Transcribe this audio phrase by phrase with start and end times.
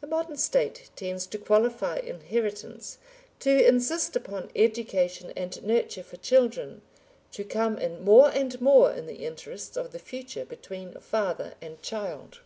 [0.00, 2.96] The modern State tends to qualify inheritance,
[3.40, 6.80] to insist upon education and nurture for children,
[7.32, 11.82] to come in more and more in the interests of the future between father and
[11.82, 12.38] child.